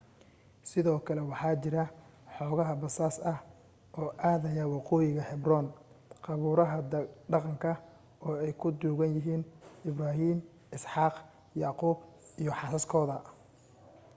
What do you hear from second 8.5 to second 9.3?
ku duugan